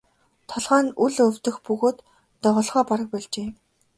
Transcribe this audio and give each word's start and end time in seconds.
Толгой 0.51 0.81
нь 0.85 0.95
үл 1.03 1.15
өвдөх 1.27 1.55
бөгөөд 1.65 1.97
доголохоо 2.43 2.83
бараг 2.89 3.07
больжээ. 3.11 3.49